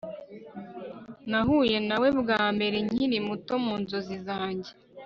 Nahuye 1.29 1.77
nawe 1.87 2.07
bwa 2.19 2.41
mbere 2.55 2.77
nkiri 2.87 3.17
muto 3.27 3.53
mu 3.65 3.73
nzozi 3.81 4.15
zanjye 4.27 4.71